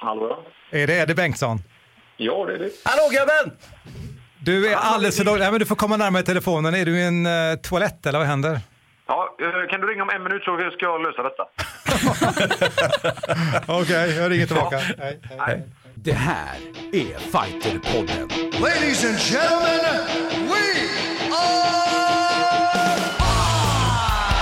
[0.00, 0.38] Hallå?
[0.70, 1.58] Är det Eddie Bengtsson?
[2.16, 2.70] Ja, det är det.
[2.84, 3.56] Hallå grabben!
[4.38, 5.38] Du är alldeles för.
[5.38, 6.74] Nej, men du får komma närmare telefonen.
[6.74, 8.60] Är du i en uh, toalett eller vad händer?
[9.06, 11.42] Ja, eh, kan du ringa om en minut så ska jag lösa detta.
[13.72, 14.78] Okej, okay, jag ringer tillbaka.
[14.78, 15.62] Hej, hej.
[15.94, 16.56] Det här
[16.92, 18.28] är Fighterpodden.
[18.60, 20.06] Ladies and gentlemen,
[20.48, 20.64] we
[21.32, 21.90] are...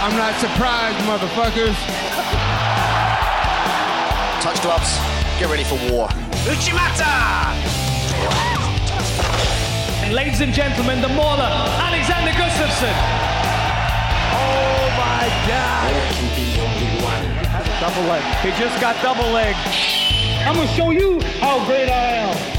[0.04, 1.76] I'm not surprised, motherfuckers.
[4.42, 6.08] Touch gloves, get ready for war.
[6.50, 7.54] Uchimata!
[10.02, 12.94] And ladies and gentlemen, the mauler, Alexander Gustafsson.
[14.34, 15.94] Oh my God!
[15.94, 17.80] There can be only one.
[17.80, 18.22] Double leg.
[18.42, 19.54] He just got double leg.
[20.44, 22.57] I'm gonna show you how great I am.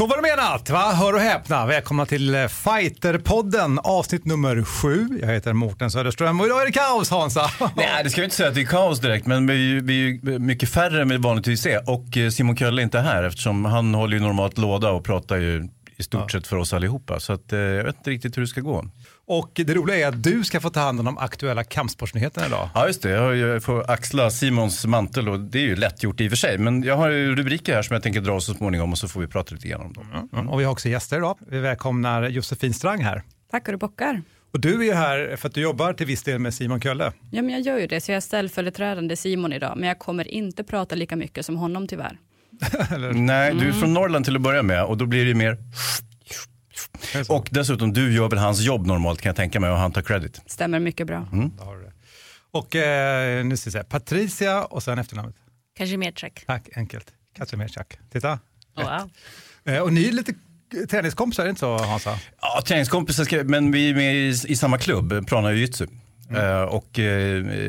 [0.00, 0.92] Så var det menat, va?
[0.92, 1.66] Hör och häpna.
[1.66, 5.08] Välkomna till eh, Fighterpodden, avsnitt nummer sju.
[5.20, 7.50] Jag heter Mårten Söderström och idag är det kaos Hansa.
[7.76, 10.08] Nej, det ska vi inte säga att det är kaos direkt, men vi är, vi
[10.34, 11.90] är mycket färre än vi vanligtvis är.
[11.90, 15.36] Och eh, Simon Kölle är inte här eftersom han håller ju normalt låda och pratar
[15.36, 16.28] ju i stort ja.
[16.28, 17.20] sett för oss allihopa.
[17.20, 18.84] Så att, eh, jag vet inte riktigt hur det ska gå.
[19.26, 22.68] Och det roliga är att du ska få ta hand om de aktuella kampsportsnyheterna idag.
[22.74, 23.10] Ja, just det.
[23.10, 26.58] Jag får axla Simons mantel och det är ju lätt gjort i och för sig.
[26.58, 29.26] Men jag har rubriker här som jag tänker dra så småningom och så får vi
[29.26, 30.06] prata lite grann om dem.
[30.12, 30.28] Mm.
[30.32, 30.48] Mm.
[30.48, 31.38] Och vi har också gäster idag.
[31.48, 33.22] Vi välkomnar Josefin Strang här.
[33.50, 34.22] Tackar och bockar.
[34.52, 37.12] Och du är ju här för att du jobbar till viss del med Simon Kölle.
[37.30, 39.72] Ja, men jag gör ju det, så jag är ställföreträdande Simon idag.
[39.76, 42.18] Men jag kommer inte prata lika mycket som honom tyvärr.
[43.14, 45.58] Nej, du är från Norrland till att börja med och då blir det ju mer
[47.28, 50.02] och dessutom, du gör väl hans jobb normalt kan jag tänka mig och han tar
[50.02, 50.40] credit.
[50.46, 51.28] Stämmer mycket bra.
[51.32, 51.50] Mm.
[52.50, 55.36] Och eh, nu ska vi se, Patricia och sen efternamnet.
[55.76, 56.44] Kazimierczak.
[56.46, 57.06] Tack, enkelt.
[57.36, 57.98] Kazimierczak.
[58.12, 58.38] Titta.
[58.76, 59.10] Wow.
[59.64, 60.34] Eh, och ni är lite
[60.90, 62.18] träningskompisar, är det inte så Hansa?
[62.40, 65.88] Ja, träningskompisar, men vi är med i, i samma klubb, Prana Jiu-Jitsu.
[66.30, 66.44] Mm.
[66.44, 67.04] Uh, och uh,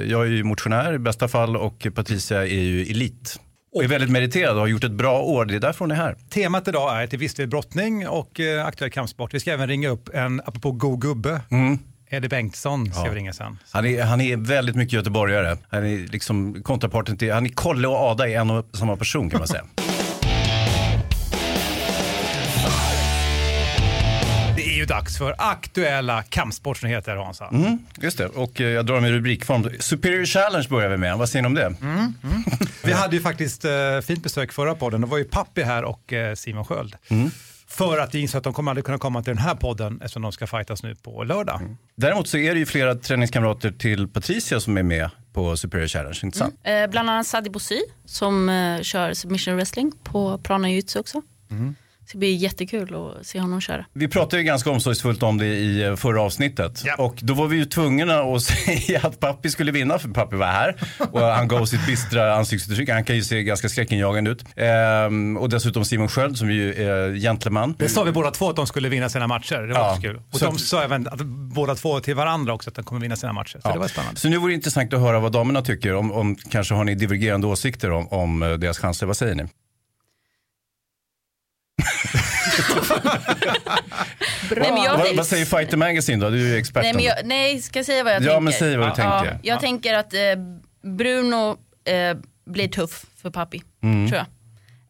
[0.10, 3.40] jag är ju motionär i bästa fall och Patricia är ju elit.
[3.74, 5.46] Och är väldigt meriterad och har gjort ett bra år.
[5.46, 6.16] Det är därför hon är här.
[6.30, 9.34] Temat idag är till viss del brottning och uh, aktuell kampsport.
[9.34, 11.80] Vi ska även ringa upp en, apropå god gubbe, mm.
[12.10, 13.10] Eddie Bengtsson ska ja.
[13.10, 13.58] vi ringa sen.
[13.72, 15.58] Han är, han är väldigt mycket göteborgare.
[15.70, 19.30] Han är liksom kontraparten till, han är Kolle och Ada i en och samma person
[19.30, 19.64] kan man säga.
[24.92, 27.48] dags för aktuella kampsportsnyheter Hansa.
[27.48, 29.70] Mm, just det, och eh, jag drar dem i rubrikform.
[29.80, 31.66] Superior Challenge börjar vi med, vad säger ni om det?
[31.66, 32.44] Mm, mm.
[32.84, 33.72] vi hade ju faktiskt uh,
[34.04, 36.96] fint besök förra podden, det var ju Pappi här och uh, Simon Sköld.
[37.08, 37.32] Mm.
[37.68, 40.22] För att jag insåg att de kommer aldrig kunna komma till den här podden eftersom
[40.22, 41.62] de ska fightas nu på lördag.
[41.62, 41.78] Mm.
[41.96, 46.20] Däremot så är det ju flera träningskamrater till Patricia som är med på Superior Challenge,
[46.24, 46.56] inte sant?
[46.64, 46.84] Mm.
[46.84, 51.22] Eh, bland annat Sadi Bossi som eh, kör submission wrestling på Prana Jiu också.
[52.12, 53.86] Det blir jättekul att se honom köra.
[53.94, 56.84] Vi pratade ju ganska omsorgsfullt om det i eh, förra avsnittet.
[56.86, 56.96] Ja.
[56.98, 60.48] Och då var vi ju tvungna att säga att Pappi skulle vinna för Pappi var
[60.48, 60.76] här.
[61.12, 62.90] Och han gav sitt bistra ansiktsuttryck.
[62.90, 64.46] Han kan ju se ganska skräckinjagande ut.
[64.56, 67.76] Ehm, och dessutom Simon Sköld som ju är gentleman.
[67.80, 69.62] Det sa vi båda två att de skulle vinna sina matcher.
[69.62, 69.98] Det var ja.
[70.02, 70.22] kul.
[70.32, 73.16] Och så de sa även att båda två till varandra också att de kommer vinna
[73.16, 73.60] sina matcher.
[73.60, 73.74] Så ja.
[73.74, 74.20] det var spännande.
[74.20, 75.96] Så nu vore det intressant att höra vad damerna tycker.
[75.96, 79.06] Om, om kanske har ni divergerande åsikter om, om eh, deras chanser.
[79.06, 79.44] Vad säger ni?
[84.56, 86.30] nej, men jag vad, vad, säger Fighter Magazine då?
[86.30, 86.84] Du är ju expert.
[86.84, 88.42] Nej, men jag, nej, ska jag säga vad jag ja, tänker?
[88.42, 89.34] Men säg vad du ja, tänker.
[89.34, 90.20] Ja, jag tänker att eh,
[90.84, 94.10] Bruno eh, blir tuff för pappi, mm.
[94.10, 94.28] tror jag.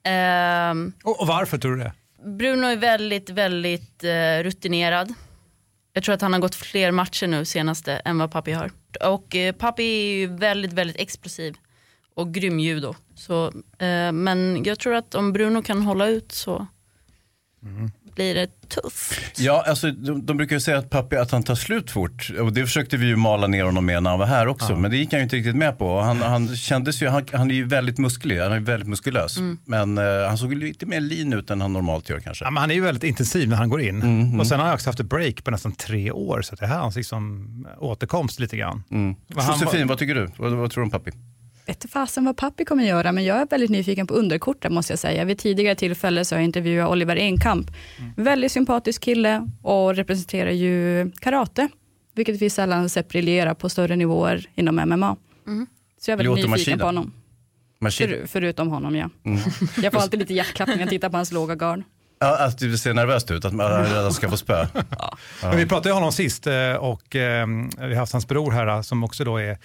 [0.04, 1.94] Eh, och, och, varför tror du det?
[2.26, 5.14] Bruno är väldigt, väldigt eh, rutinerad.
[5.94, 8.72] Jag tror att han har gått fler matcher nu senaste än vad pappi har.
[9.02, 11.56] Och eh, pappi är ju väldigt, väldigt explosiv
[12.16, 12.96] och grym judo.
[13.16, 13.48] Så,
[13.78, 16.68] eh, men jag tror att om Bruno kan hålla ut så
[17.64, 17.92] mm.
[18.16, 19.40] blir det tufft.
[19.40, 22.32] Ja, alltså, de, de brukar säga att pappi att han tar slut fort.
[22.40, 24.72] Och det försökte vi ju mala ner honom med när han var här också.
[24.72, 24.78] Ja.
[24.78, 26.00] Men det gick han ju inte riktigt med på.
[26.00, 29.38] Han, han kändes ju, han, han är ju väldigt musklig, han är väldigt muskulös.
[29.38, 29.58] Mm.
[29.66, 32.46] Men uh, han såg lite mer lean ut än han normalt gör kanske.
[32.46, 34.02] Ja, men han är ju väldigt intensiv när han går in.
[34.02, 34.40] Mm, mm.
[34.40, 36.42] Och sen har han också haft ett break på nästan tre år.
[36.42, 38.84] Så det här är hans liksom, återkomst lite grann.
[38.92, 39.16] Mm.
[39.28, 40.30] Josefin, vad tycker du?
[40.38, 41.12] Vad, vad tror du om pappi?
[41.66, 45.00] Vet fasen vad pappi kommer göra, men jag är väldigt nyfiken på underkortet måste jag
[45.00, 45.26] säga.
[45.26, 47.72] Vid tidigare tillfälle så har jag intervjuat Oliver Enkamp.
[47.98, 48.12] Mm.
[48.18, 51.70] Väldigt sympatisk kille och representerar ju karate,
[52.16, 55.16] vilket vi sällan sett briljera på större nivåer inom MMA.
[55.48, 55.68] Mm.
[56.02, 56.78] Så jag är väldigt nyfiken Machida.
[56.78, 57.14] på honom.
[57.82, 59.10] För, förutom honom ja.
[59.26, 59.40] Mm.
[59.84, 61.84] jag får alltid lite hjärtklapp när jag tittar på hans låga garn.
[62.20, 64.68] Ja, att du ser nervöst ut, att man redan ska få spö.
[64.74, 65.18] ja.
[65.42, 65.52] Ja.
[65.52, 67.48] Vi pratade ju om honom sist eh, och eh,
[67.78, 69.58] vi har haft hans bror här eh, som också då är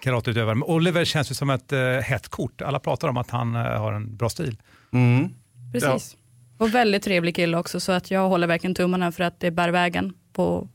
[0.00, 0.54] karateutövare.
[0.54, 2.62] Men Oliver känns ju som ett uh, hett kort.
[2.62, 4.56] Alla pratar om att han uh, har en bra stil.
[4.92, 5.28] Mm.
[5.72, 6.16] Precis.
[6.16, 6.64] Ja.
[6.64, 9.68] Och väldigt trevlig kille också, så att jag håller verkligen tummarna för att det bär
[9.68, 10.68] vägen på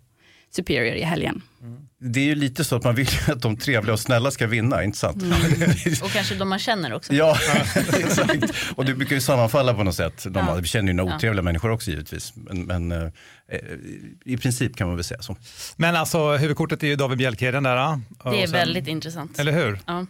[0.55, 1.41] Superior i helgen.
[1.99, 4.83] Det är ju lite så att man vill att de trevliga och snälla ska vinna,
[4.83, 5.21] inte sant?
[5.23, 5.33] Mm.
[6.03, 7.13] Och kanske de man känner också.
[7.13, 7.37] Ja,
[7.99, 8.43] exakt.
[8.75, 10.23] Och det brukar ju sammanfalla på något sätt.
[10.29, 10.53] De, Ja.
[10.55, 11.15] Vi känner ju några Ja.
[11.17, 12.33] otrevliga människor också givetvis.
[12.35, 13.59] Men, men eh,
[14.25, 15.35] i princip kan man väl säga så.
[15.75, 17.75] Men alltså huvudkortet är ju David Bjelke, den där.
[18.23, 19.39] Det är sen- väldigt intressant.
[19.39, 19.79] Eller hur?
[19.85, 20.05] Ja.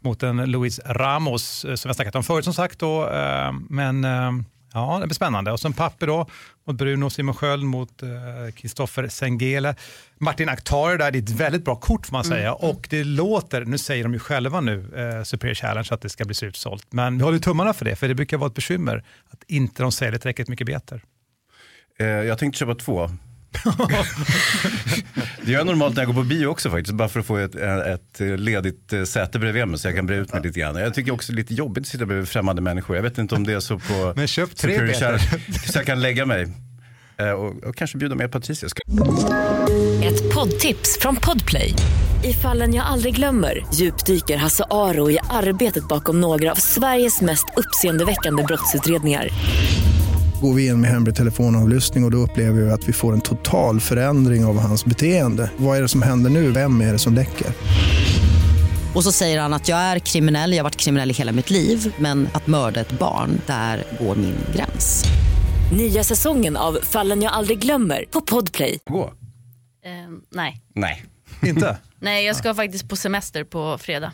[0.00, 2.78] Mot en Luis Ramos eh, som har snackat om förut som sagt.
[2.78, 4.30] Då, eh, men eh,
[4.76, 5.52] ja, det blir spännande.
[5.52, 6.26] Och sen Pappi då
[6.66, 8.02] mot Bruno Simon Sköld mot
[8.54, 9.74] Kristoffer Sengele.
[10.18, 12.54] Martin Akhtar där, det är ett väldigt bra kort får man säga.
[12.54, 16.24] Och det låter, nu säger de ju själva nu, eh, Superior Challenge, att det ska
[16.24, 16.86] bli slutsålt.
[16.90, 19.92] Men vi håller tummarna för det, för det brukar vara ett bekymmer att inte de
[19.92, 21.02] säljer tillräckligt mycket biljetter.
[21.98, 23.10] Eh, jag tänkte köpa två.
[25.42, 27.36] det gör jag normalt när jag går på bio också faktiskt, bara för att få
[27.36, 30.76] ett, ett ledigt eh, säte bredvid mig så jag kan bre ut mig lite grann.
[30.76, 32.96] Jag tycker också det är lite jobbigt att sitta bredvid främmande människor.
[32.96, 34.92] Jag vet inte om det är så på Men köp tre.
[34.94, 35.22] Challenge,
[35.66, 36.48] Så jag kan lägga mig
[37.18, 38.68] eh, och, och kanske bjuda med Patricia.
[40.02, 41.74] Ett poddtips från Podplay.
[42.24, 47.46] I fallen jag aldrig glömmer djupdyker Hasse Aro i arbetet bakom några av Sveriges mest
[47.56, 49.28] uppseendeväckande brottsutredningar.
[50.46, 53.20] Går vi in med hemlig telefonavlyssning och, och då upplever vi att vi får en
[53.20, 55.50] total förändring av hans beteende.
[55.56, 56.50] Vad är det som händer nu?
[56.50, 57.46] Vem är det som läcker?
[58.94, 61.50] Och så säger han att jag är kriminell, jag har varit kriminell i hela mitt
[61.50, 65.04] liv men att mörda ett barn, där går min gräns.
[65.72, 68.78] Nya säsongen av Fallen jag aldrig glömmer på Podplay.
[68.84, 69.04] Gå?
[69.04, 69.92] Eh,
[70.30, 70.62] nej.
[70.74, 71.04] Nej.
[71.42, 71.78] Inte?
[72.00, 74.12] nej, jag ska faktiskt på semester på fredag.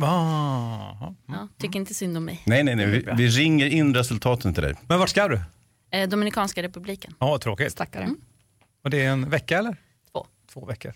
[0.00, 1.14] Ah.
[1.26, 2.42] Ja, tycker inte synd om mig.
[2.46, 2.86] Nej, nej, nej.
[2.86, 4.74] Vi, vi ringer in resultaten till dig.
[4.88, 5.40] Men vart ska du?
[5.90, 7.14] Eh, Dominikanska republiken.
[7.20, 7.72] Ja, tråkigt.
[7.72, 8.10] Stackare.
[8.84, 9.76] Och det är en vecka eller?
[10.12, 10.26] Två.
[10.52, 10.92] Två veckor.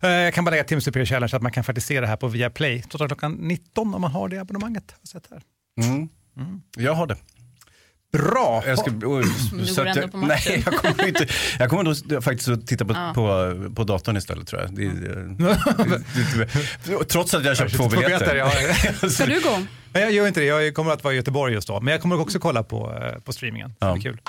[0.00, 2.16] Eh, Jag kan bara lägga till Superior Challenge att man kan faktiskt se det här
[2.16, 4.90] på Viaplay total klockan 19 om man har det abonnemanget.
[4.90, 5.42] Har jag sett här.
[5.86, 6.08] Mm.
[6.76, 7.16] Jag har det.
[8.12, 8.62] Bra!
[8.66, 10.52] Jag ska, oj, du så går ändå jag- på matchen.
[10.52, 11.26] Nej, jag kommer, inte,
[11.58, 13.12] jag kommer då faktiskt att titta på, Ja.
[13.14, 14.74] på, på datorn istället tror jag.
[14.74, 16.44] Det, det,
[16.98, 18.96] det, trots att jag har köpt två biljetter, biljetter.
[19.02, 19.08] ja.
[19.10, 19.58] Ska du gå?
[19.92, 20.46] Nej, jag gör inte det.
[20.46, 21.80] Jag kommer att vara i Göteborg just då.
[21.80, 23.74] Men jag kommer också kolla på, eh, på streamingen.
[23.78, 23.86] Ja.
[23.86, 24.20] det är kul.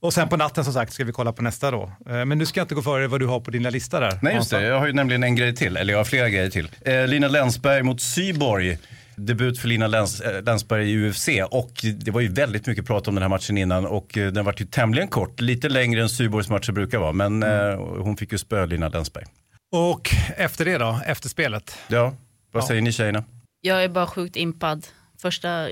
[0.00, 1.92] Och sen på natten som sagt ska vi kolla på nästa då.
[2.10, 4.18] Eh, Men du ska inte gå före vad du har på din lista där.
[4.22, 6.50] Nej just det, jag har ju nämligen en grej till, eller jag har flera grejer
[6.50, 6.70] till.
[6.80, 8.78] Eh, Lina Länsberg mot Syborg.
[9.16, 13.08] Debut för Lina Läns, eh, Länsberg i UFC och det var ju väldigt mycket prat
[13.08, 16.08] om den här matchen innan och eh, den var ju tämligen kort, lite längre än
[16.08, 19.24] Syborgs matcher brukar vara men eh, hon fick ju spö Lina Länsberg.
[19.72, 21.78] Och efter det då, efter spelet?
[21.88, 22.14] Ja,
[22.52, 22.66] vad Ja.
[22.68, 23.24] säger ni tjejerna?
[23.60, 24.86] Jag är bara sjukt impad.
[25.18, 25.68] Första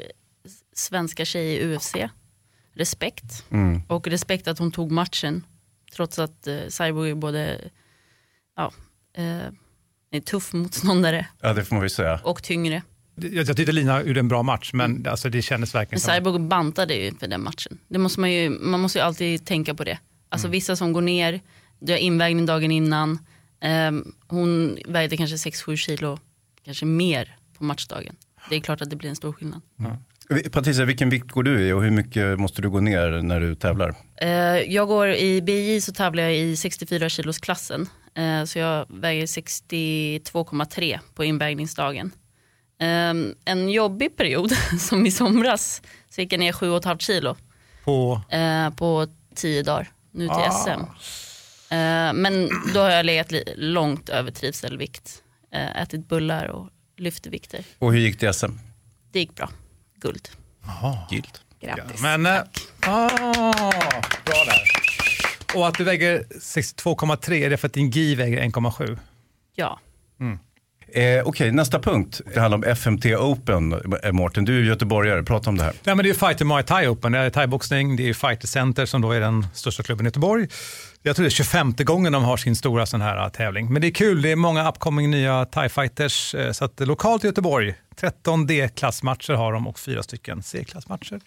[0.77, 1.95] svenska tjej i UFC.
[2.75, 3.45] Respekt.
[3.51, 3.83] Mm.
[3.89, 5.45] Och respekt att hon tog matchen.
[5.97, 7.61] Trots att eh, Cyborg är både
[8.57, 8.73] ja,
[9.17, 9.39] eh,
[10.13, 12.21] en tuff motståndare Ja det får man väl säga.
[12.25, 12.83] och tyngre.
[13.23, 16.15] Jag, jag tyckte Lina gjorde en bra match, men alltså, det kändes verkligen Men som...
[16.15, 17.79] Cyborg bantade ju för den matchen.
[17.89, 19.99] Det måste man, ju, man måste ju alltid tänka på det.
[20.29, 21.41] Alltså vissa som går ner,
[21.81, 23.19] det har invägning dagen innan.
[23.61, 26.19] Ehm, hon vägde kanske 6-7 kilo,
[26.65, 28.17] kanske mer på matchdagen.
[28.51, 29.61] Det är klart att det blir en stor skillnad.
[30.53, 33.55] Patricia, vilken vikt går du i och hur mycket måste du gå ner när du
[33.55, 33.95] tävlar?
[34.17, 34.29] Eh,
[34.73, 37.89] jag går i BI så tävlar jag i 64 kilos klassen.
[38.15, 42.11] Eh, så jag väger 62,3 på invägningsdagen.
[42.81, 47.37] Eh, en jobbig period som i somras så gick jag ner 7,5 kilo
[47.85, 48.21] På...
[48.31, 50.51] eh, på 10 dagar nu till Ah.
[50.65, 50.81] SM.
[51.75, 55.23] Eh, men då har jag legat långt över trivselvikt.
[55.53, 57.65] Eh, ätit bullar och lyft vikter.
[57.79, 58.53] Och hur gick det SM?
[59.13, 59.51] Det gick bra.
[60.01, 60.29] Guld.
[61.11, 61.41] Gilt.
[61.61, 62.03] Grattis.
[62.03, 62.39] Men, eh,
[62.87, 63.09] ah,
[64.25, 64.61] bra där.
[65.55, 68.99] Och att du väger 62,3, är det för att din GI väger 1,7?
[69.55, 69.79] Ja.
[70.93, 72.21] Eh, Okej, nästa punkt.
[72.35, 73.73] Det handlar om FMT Open.
[74.05, 75.73] Eh, Mårten, du är göteborgare, prata om det här.
[75.85, 78.87] Ja, men det är Fighter Muay Thai Open, det är thaiboxning, det är Fighter Center
[78.87, 80.49] som då är den största klubben i Göteborg.
[81.03, 83.73] Jag tror det är 25 gången de har sin stora sån här äh, tävling.
[83.73, 86.35] Men det är kul, det är många upcoming nya thai-fighters.
[86.35, 91.21] eh, Så att lokalt i Göteborg, 13 D-klassmatcher har de och fyra stycken C-klassmatcher.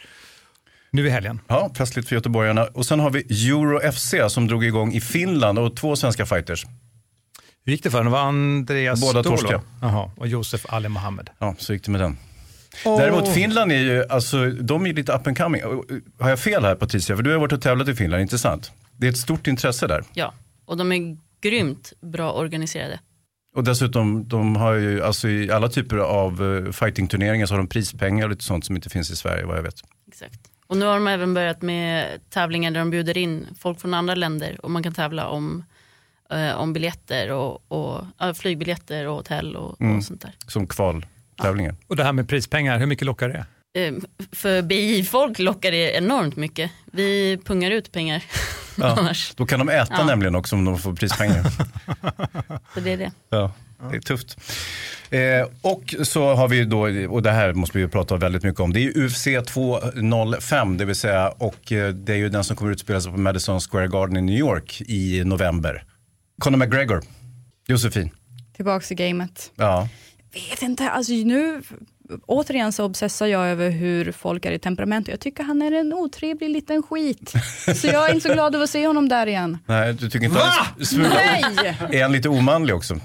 [0.91, 1.39] Nu i helgen.
[1.47, 2.63] Ja, festligt för göteborgarna.
[2.73, 6.65] Och sen har vi Euro FC som drog igång i Finland och två svenska fighters.
[7.65, 8.03] Hur gick det för?
[8.03, 9.61] Det var Andreas Båda torska.
[9.81, 11.29] Jaha, och Josef Ali Mohammed.
[11.39, 12.17] Ja, så gick det med den.
[12.85, 12.99] Åh.
[12.99, 15.61] Däremot Finland är ju, alltså de är lite up and coming.
[16.19, 17.15] Har jag fel här Patricia?
[17.15, 18.71] För du har varit och tävlat i Finland, inte sant?
[18.97, 20.03] Det är ett stort intresse där.
[20.13, 20.33] Ja,
[20.65, 22.99] och de är grymt bra organiserade.
[23.55, 27.67] Och dessutom, de har ju, alltså i alla typer av uh, fightingturneringar så har de
[27.67, 29.75] prispengar och lite sånt som inte finns i Sverige vad jag vet.
[30.07, 30.39] Exakt.
[30.67, 34.15] Och nu har de även börjat med tävlingar där de bjuder in folk från andra
[34.15, 35.63] länder och man kan tävla om,
[36.31, 39.97] eh, om biljetter och, och ja, flygbiljetter och hotell och, Mm.
[39.97, 40.31] och sånt där.
[40.47, 41.75] Som kvaltävlingar.
[41.87, 43.45] Och det här med prispengar, hur mycket lockar det?
[43.81, 43.93] Eh,
[44.31, 46.71] för BI-folk lockar det enormt mycket.
[46.91, 48.23] Vi pungar ut pengar.
[48.77, 48.95] Ja.
[48.99, 49.33] annars.
[49.35, 50.05] Då kan de äta Ja.
[50.05, 51.43] nämligen också om de får prispengar.
[52.73, 53.11] Så det är det.
[53.29, 53.51] Ja,
[53.91, 54.37] det är tufft.
[55.09, 58.59] Eh, och så har vi då, och det här måste vi ju prata väldigt mycket
[58.59, 62.55] om, det är UFC 205, det vill säga, och eh, det är ju den som
[62.55, 65.83] kommer utspela sig på Madison Square Garden i New York i november.
[66.43, 67.01] Conor McGregor,
[67.67, 68.09] Josefin.
[68.55, 69.51] Tillbaks i gamet.
[69.55, 69.87] Ja.
[70.33, 71.61] vet inte, alltså nu
[72.25, 75.07] återigen så obsessar jag över hur folk är i temperament.
[75.07, 77.33] Jag tycker han är en otrevlig liten skit.
[77.75, 79.57] Så jag är inte så glad över att se honom där igen.
[79.65, 81.77] Nej, du tycker inte han är Nej!
[81.91, 82.99] Är han lite omanlig också?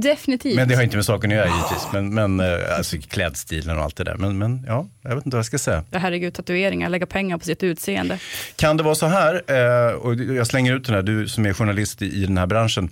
[0.00, 0.56] Definitivt.
[0.56, 1.88] Men det har inte med saken att göra givetvis.
[1.92, 4.16] Men, men eh, alltså klädstilen och allt det där.
[4.16, 5.84] Men, men ja, jag vet inte vad jag ska säga.
[5.92, 8.18] Herregud, tatueringar, lägga pengar på sitt utseende.
[8.56, 11.52] Kan det vara så här, eh, och jag slänger ut den här, du som är
[11.52, 12.90] journalist i, den här branschen,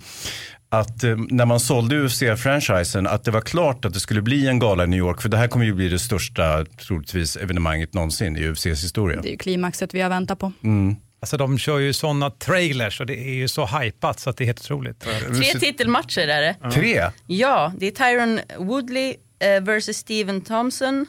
[0.69, 4.59] att eh, när man sålde UFC-franchisen, att det var klart att det skulle bli en
[4.59, 8.37] gala i New York, för det här kommer ju bli det största, troligtvis, evenemanget någonsin
[8.37, 9.21] i UFCs historia.
[9.21, 10.51] Det är ju klimaxet vi har väntat på.
[10.63, 10.95] Mm.
[11.25, 14.43] Alltså de kör ju sådana trailers och det är ju så hypat så att det
[14.43, 14.99] är helt otroligt.
[14.99, 16.71] Tre titelmatcher är det.
[16.71, 17.09] Tre?
[17.27, 21.05] Ja, det är Tyron Woodley eh, versus Steven Thompson.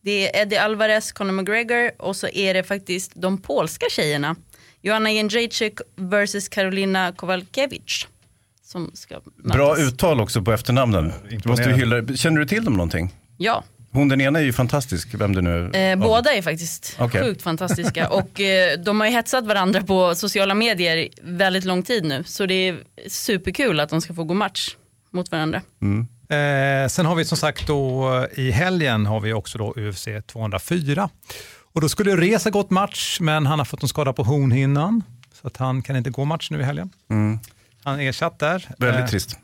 [0.00, 4.36] Det är Eddie Alvarez, Conor McGregor och så är det faktiskt de polska tjejerna.
[4.82, 8.06] Joanna Jędrzejczyk versus Karolina Kowalkiewicz.
[8.62, 9.56] Som ska mötas.
[9.56, 11.12] Bra uttal också på efternamnen.
[11.42, 13.14] Du måste hylla, känner du till dem någonting?
[13.36, 17.22] Ja, Hon den ena är ju fantastisk, vem det nu eh, båda är faktiskt Okej.
[17.22, 18.08] sjukt fantastiska.
[18.10, 22.24] Och eh, de har ju hetsat varandra på sociala medier väldigt lång tid nu.
[22.24, 24.76] Så det är superkul att de ska få gå match
[25.10, 25.62] mot varandra.
[26.28, 31.08] Eh, sen har vi som sagt då i helgen har vi också då UFC 204.
[31.72, 35.02] Och då skulle Reza gått match, men han har fått en skada på hornhinnan.
[35.40, 36.90] Så att han kan inte gå match nu i helgen.
[37.10, 37.38] Mm.
[37.84, 38.68] Han är ersatt där.
[38.78, 39.38] Väldigt Eh, trist.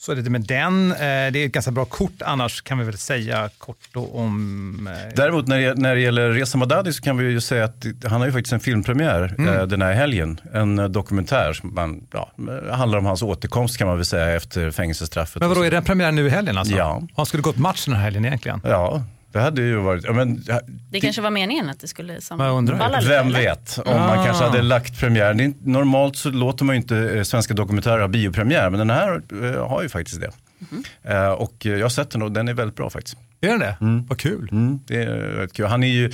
[0.00, 0.92] Så är det med den.
[0.92, 1.04] Eh, det
[1.38, 4.86] är ett ganska bra kort annars kan vi väl säga kort om...
[4.86, 7.84] Eh, Däremot när det, när det gäller Reza Madadi så kan vi ju säga att
[8.04, 9.54] han har ju faktiskt en filmpremiär Mm.
[9.54, 10.40] eh, den här helgen.
[10.54, 12.30] En dokumentär som man, ja,
[12.72, 15.40] handlar om hans återkomst kan man väl säga efter fängelsestraffet.
[15.40, 16.74] men vadå, är den premiär nu i helgen alltså?
[16.74, 17.02] Ja.
[17.16, 18.60] Han skulle gått match den här helgen egentligen.
[18.64, 20.04] Ja, det hade ju varit...
[20.04, 20.44] Ja, men,
[20.90, 23.08] Det kanske var meningen att det skulle sammanfalla lite.
[23.10, 24.24] Vem vet om man Ah.
[24.24, 25.34] kanske hade lagt premiär.
[25.34, 28.78] Det är, inte- normalt så låter man ju inte eh, svenska dokumentärer ha biopremiär, men
[28.78, 30.30] den här eh, har ju faktiskt det.
[31.14, 33.16] Eh, och jag har sett den och den är väldigt bra faktiskt.
[33.40, 33.76] Är den det?
[34.08, 34.48] Vad kul.
[34.52, 35.66] Mm, det är kul.
[35.66, 36.12] Han är ju,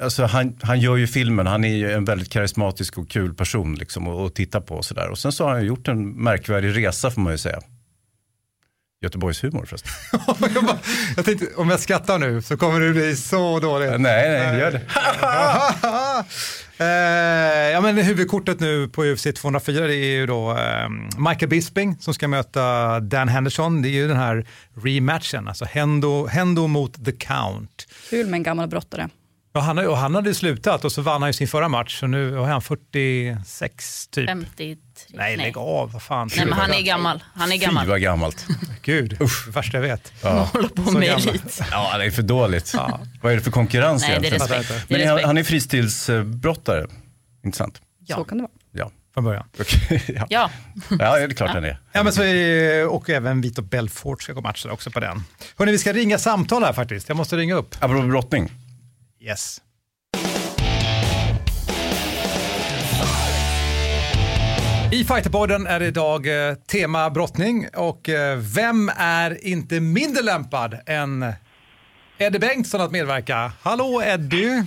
[0.00, 3.74] alltså han, han gör ju filmen, han är ju en väldigt karismatisk och kul person
[3.74, 5.08] liksom att, att titta på och sådär.
[5.08, 7.58] Och sen så har han gjort en märkvärdig resa får man ju säga.
[9.02, 9.90] Göteborgshumor förresten.
[10.54, 10.78] jag, bara,
[11.16, 13.90] jag tänkte, om jag skrattar nu så kommer det bli så dåligt.
[14.00, 14.80] Nej, nej, gör det.
[16.82, 16.86] Eh,
[17.72, 20.88] ja, men huvudkortet nu på UFC 204 det är ju då eh,
[21.28, 23.82] Michael Bisping som ska möta Dan Henderson.
[23.82, 24.46] Det är ju den här
[24.84, 27.86] rematchen, alltså Hendo, Hendo mot The Count.
[28.10, 29.08] Kul med en gammal brottare.
[29.52, 32.02] Ja, han, har- och han hade slutat och så vann han ju sin förra match
[32.02, 34.28] och nu är han 46 typ.
[35.06, 35.18] 53.
[35.18, 36.30] Nej, lägg av, vad fan.
[36.36, 37.22] Nej, men han är gammal.
[37.34, 37.84] Han är gammal.
[37.84, 38.46] Fy vad gammalt.
[38.82, 39.46] Gud, Usch.
[39.46, 40.12] det värsta jag vet.
[40.22, 40.48] Ja.
[40.52, 41.28] Håller på Så med gammal.
[41.28, 41.60] elit.
[41.70, 42.74] ja, det är för dåligt.
[43.22, 44.62] Vad är det för konkurrens Nej, det är egentligen?
[44.62, 44.88] respekt.
[44.88, 45.26] Det är Men han, respekt.
[45.26, 46.86] han är fristilsbrottare,
[47.44, 47.80] inte sant?
[48.08, 48.52] Så kan det vara.
[48.72, 48.90] Ja.
[49.14, 49.44] Från början.
[49.60, 50.26] Okej, ja.
[50.28, 50.50] Ja,
[50.90, 51.78] ja, det är klart han är.
[51.92, 55.22] Ja, men så är, och även Vito Belfort ska gå matcher också på den.
[55.56, 57.08] Hörrni, vi ska ringa samtal här faktiskt.
[57.08, 57.76] Jag måste ringa upp.
[57.80, 58.52] Apropå brottning.
[59.20, 59.60] Yes.
[64.92, 70.78] I Fighterpodden är det idag eh, tema brottning och eh, vem är inte mindre lämpad
[70.86, 71.32] än
[72.18, 73.52] Eddie Bengtsson att medverka?
[73.62, 74.64] Hallå Eddie!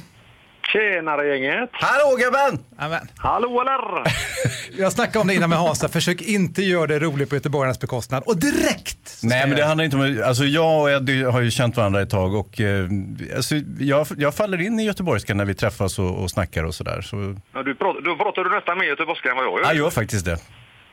[0.73, 1.69] Tjenare gänget!
[1.71, 2.65] Hallå gubben!
[2.77, 3.07] Amen.
[3.17, 4.03] Hallå eller?
[4.81, 8.23] Jag snackade om det innan med Hansa, försök inte göra det roligt på göteborgarnas bekostnad.
[8.25, 9.19] Och direkt!
[9.23, 12.09] Nej men det handlar inte om, alltså jag och Eddie har ju känt varandra ett
[12.09, 12.87] tag och eh,
[13.35, 17.01] alltså, jag, jag faller in i göteborgska när vi träffas och, och snackar och sådär.
[17.01, 19.65] Så, Ja, du pratar, då pratar du nästan mer göteborgska än vad jag gör.
[19.65, 20.37] jag gör faktiskt det.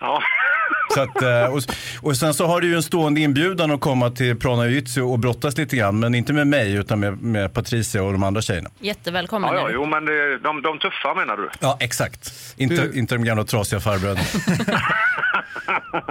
[0.00, 0.22] Ja.
[0.94, 1.62] Så att, eh, och,
[2.02, 5.18] och sen så har du ju en stående inbjudan att komma till Prana Jiu-Jitsu och
[5.18, 8.70] brottas lite grann, men inte med mig utan med, med Patricia och de andra tjejerna.
[8.80, 9.50] jättevälkommen.
[9.54, 11.48] Ja, ja, jo, men det, de, de tuffa menar du?
[11.60, 12.32] Ja, exakt.
[12.56, 14.20] Inte, Du- inte de gamla trasiga farbröderna.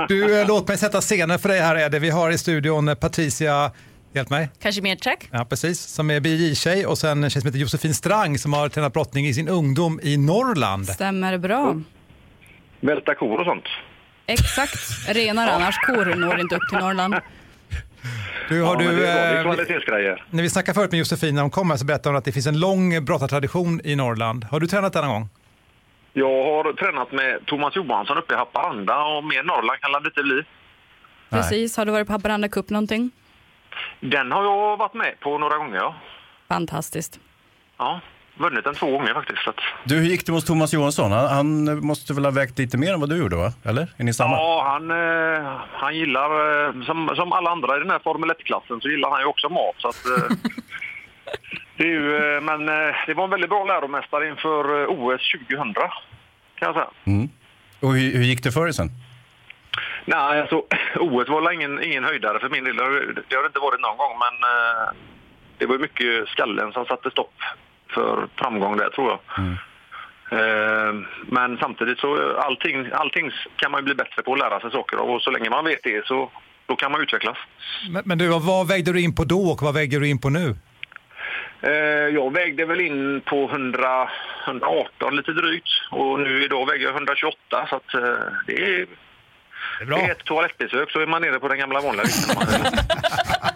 [0.07, 1.99] Du, eh, låt mig sätta scenen för dig här Eddie.
[1.99, 3.71] Vi har i studion eh, Patricia,
[4.13, 4.49] hjälp mig.
[4.61, 5.27] Kanske mer track?
[5.31, 5.79] Ja, precis.
[5.81, 9.27] Som är BJ-tjej och sen en tjej som heter Josefin Strang som har tränat brottning
[9.27, 10.85] i sin ungdom i Norrland.
[10.87, 11.81] Stämmer bra.
[12.81, 13.63] Välta kor och sånt?
[14.29, 15.07] Exakt.
[15.07, 15.75] Renare annars.
[15.85, 17.15] Kor når inte upp till Norrland.
[18.49, 20.23] Du, har ja, du, det är, eh, kvalitetsgrejer.
[20.29, 22.31] när vi snackade förut med Josefin när hon kom här så berättade hon att det
[22.31, 24.43] finns en lång brottartradition i Norrland.
[24.51, 25.29] Har du tränat den någon gång?
[26.13, 30.23] Jag har tränat med Thomas Johansson uppe i Haparanda och mer Norrland kan det inte
[30.23, 30.43] bli.
[31.29, 31.77] Precis.
[31.77, 33.11] Har du varit på Haparanda Cup någonting?
[33.99, 35.95] Den har jag varit med på några gånger, ja.
[36.47, 37.19] Fantastiskt.
[37.77, 38.01] ja.
[38.39, 39.43] Vunnit den två gånger faktiskt.
[39.43, 39.59] Så att...
[39.83, 41.11] Du, hur gick det mot Thomas Johansson?
[41.11, 43.53] Han, han, måste väl ha vägt lite mer än vad du gjorde, va?
[43.65, 43.87] Eller?
[43.97, 44.35] Är ni samma?
[44.35, 46.29] Ja, han, eh, han gillar,
[46.67, 49.49] eh, som, som alla andra i den här Formel 1-klassen, så gillar han ju också
[49.49, 49.75] mat.
[49.77, 50.35] Så att, eh,
[51.77, 55.21] det är ju, eh, men eh, det var en väldigt bra läromästare inför eh, OS
[55.49, 55.89] 2000, kan
[56.59, 56.87] jag säga.
[57.05, 57.29] Mm.
[57.79, 58.89] Och hur, hur gick det för dig sen?
[60.05, 60.55] Nej, alltså
[60.99, 62.75] OS var ingen, ingen höjdare för min del.
[62.77, 62.91] Det har-
[63.41, 64.35] Det inte varit någon gång, men
[65.57, 67.33] det var mycket skallen som satte stopp
[67.93, 69.19] för framgång där, tror jag.
[70.31, 70.93] Eh,
[71.27, 75.09] men samtidigt så allting, allting kan man bli bättre på att lära sig saker av
[75.09, 76.31] och så länge man vet det så
[76.65, 77.37] då kan man utvecklas.
[77.89, 80.29] Men, men du, vad vägde du in på då och vad väger du in på
[80.29, 80.55] nu?
[81.61, 81.71] Eh,
[82.13, 84.09] jag vägde väl in på 100,
[84.45, 88.01] 118 lite drygt och nu idag väger jag 128 så att eh,
[88.47, 88.87] det är,
[89.79, 89.97] det är bra.
[89.97, 92.63] ett toalettbesök så är man nere på den gamla vanliga vikten.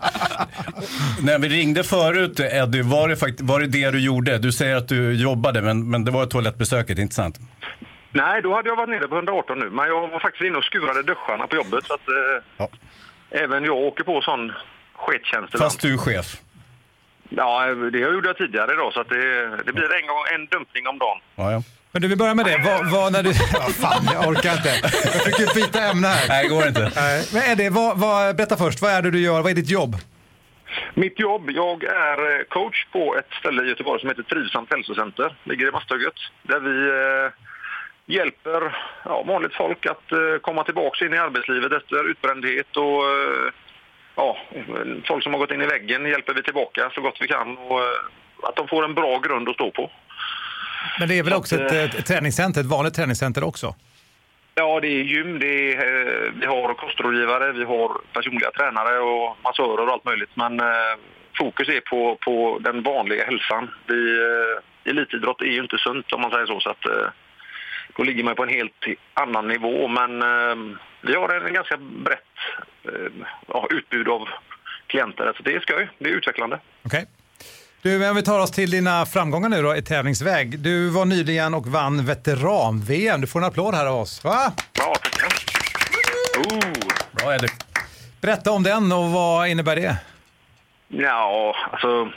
[1.22, 4.38] När vi ringde förut, Eddie, var det, fakt- var det det du gjorde?
[4.38, 7.39] Du säger att du jobbade, men, men det var toalettbesöket, inte sant?
[8.12, 10.63] Nej, då hade jag varit nere på 118 nu, men jag var faktiskt inne och
[10.63, 12.08] skurade duscharna på jobbet så att
[12.60, 14.51] eh, även jag åker på sån
[14.96, 15.72] skittjänst ibland.
[15.72, 16.38] Fast du är chef.
[17.30, 20.88] Ja, det gjorde jag tidigare idag så att det, det blir en, gång, en dumpning
[20.88, 21.18] om dagen.
[21.36, 21.63] Ja, ja.
[21.92, 22.58] Men du, vi börjar med det.
[22.65, 23.30] Vad, vad när du...
[23.53, 24.70] Ja, fan, jag orkar inte.
[24.82, 26.27] Jag försöker byta ämne här.
[26.27, 26.92] Nej, det går inte.
[26.96, 27.25] Nej.
[27.34, 28.82] Men Eddie, vad, vad, berätta först.
[28.82, 29.42] Vad är det du gör?
[29.42, 29.96] Vad är ditt jobb?
[30.96, 35.36] Mitt jobb, jag är eh, coach på ett ställe i Göteborg som heter Trivsamt hälsocenter.
[35.44, 36.14] Ligger i Masthugget.
[36.44, 37.32] Där vi eh,
[38.16, 43.04] hjälper ja, vanligt folk att eh, komma tillbaka in i arbetslivet efter utbrändhet och
[44.16, 44.38] ja,
[45.08, 47.80] folk som har gått in i väggen hjälper vi tillbaka så gott vi kan och
[48.44, 49.92] att de får en bra grund att stå på.
[51.00, 53.76] Men det är väl Så också att, ett, ett träningscenter, ett vanligt träningscenter också?
[54.56, 59.38] Ja, det är gym, det är, eh, vi har kostrådgivare, vi har personliga tränare och
[59.44, 60.30] massörer och allt möjligt.
[60.34, 60.96] Men eh,
[61.38, 63.70] fokus är på, på den vanliga hälsan.
[63.88, 66.60] Vi, eh, elitidrott är ju inte sunt om man säger så.
[66.60, 67.08] så att, eh,
[67.96, 69.88] då ligger man på en helt annan nivå.
[69.88, 72.38] Men eh, vi har en ganska brett
[72.84, 74.30] eh, utbud av
[74.88, 75.34] klienter.
[75.38, 76.60] Så det är skoj, det är utvecklande.
[76.86, 77.06] Okay.
[77.84, 80.60] Du, om vi tar oss till dina framgångar nu då i tävlingsväg.
[80.60, 83.22] Du var nyligen och vann veteran-VM.
[83.22, 84.24] Du får en applåd här av oss.
[84.24, 84.52] Va?
[84.80, 85.28] Ja, tackar.
[86.38, 86.60] Oh.
[87.12, 87.48] Bra Eddie.
[88.22, 89.96] Berätta om den och vad innebär det?
[90.88, 92.12] Ja, alltså...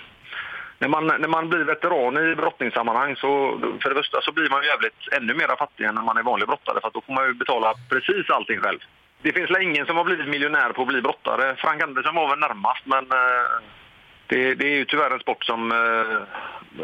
[0.78, 4.62] När man, när man blir veteran i brottningssammanhang så för det första så blir man
[4.62, 7.26] ju jävligt ännu mer fattig än när man är vanlig brottare för då får man
[7.26, 8.78] ju betala precis allting själv.
[9.22, 11.56] Det finns väl ingen som har blivit miljonär på att bli brottare.
[11.56, 13.46] Frank Andersson var väl närmast men eh,
[14.26, 16.16] det, det är ju tyvärr en sport som eh,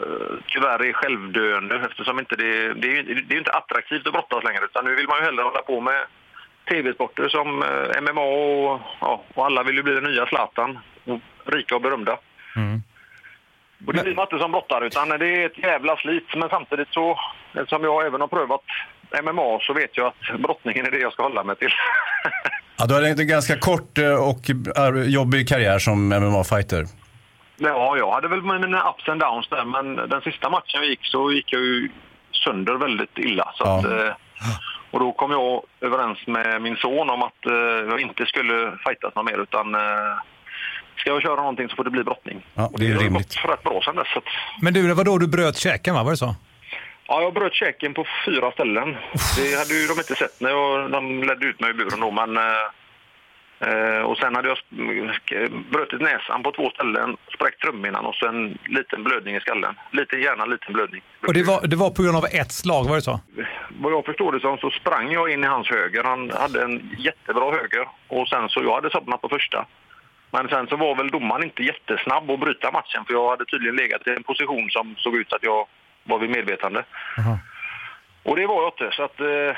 [0.02, 4.44] eh, tyvärr är självdöende eftersom inte det, det, är, det är inte attraktivt att brottas
[4.44, 6.00] längre utan nu vill man ju hellre hålla på med
[6.68, 10.78] tv-sporter som eh, MMA och, ja, och alla vill ju bli den nya Zlatan.
[11.04, 12.18] Och Rika och berömda.
[13.86, 16.26] Och det blir man inte som brottare utan det är ett jävla slit.
[16.36, 17.18] Men samtidigt så,
[17.54, 18.64] eftersom jag även har prövat
[19.22, 21.68] MMA så vet jag att brottningen är det jag ska hålla mig till.
[22.76, 26.84] Ja, du hade en ganska kort eh, och ar- jobbig karriär som MMA-fighter.
[27.56, 31.06] Ja, jag hade väl mina ups and downs där men den sista matchen vi gick
[31.06, 31.88] så gick jag ju
[32.44, 33.52] sönder väldigt illa.
[33.54, 33.78] Så Ja.
[33.78, 34.14] att, eh,
[34.90, 37.52] och då kom jag överens med min son om att eh,
[37.90, 39.80] jag inte skulle fightas något mer utan eh,
[40.96, 42.46] ska jag köra någonting så får det bli brottning.
[42.54, 43.42] Ja, det är har rimligt.
[43.42, 44.16] gått rätt bra sen dess.
[44.16, 44.24] Att,
[44.62, 46.02] Men du, det var då du bröt käken, va?
[46.02, 46.34] Var det så?
[47.08, 48.96] Ja, jag bröt käken på fyra ställen.
[49.36, 52.10] Det hade ju de inte sett när jag, de ledde ut mig ur buren då,
[52.10, 52.38] men...
[53.66, 54.58] Eh, och sen hade jag
[55.70, 59.74] brutit näsan på två ställen, spräckt trumhinnan och så en liten blödning i skallen.
[59.90, 61.02] Liten hjärna, liten blödning.
[61.26, 63.20] Och det var, det var på grund av ett slag, var det så?
[63.80, 66.04] Vad jag förstår det som så sprang jag in i hans höger.
[66.04, 69.66] Han hade en jättebra höger och sen så jag hade somnat på första.
[70.30, 73.76] Men sen så var väl domaren inte jättesnabb att bryta matchen för jag hade tydligen
[73.76, 75.66] legat i en position som såg ut att jag
[76.04, 76.84] var vid medvetande.
[78.22, 78.96] Och det var jag inte.
[78.96, 79.56] Så att, eh,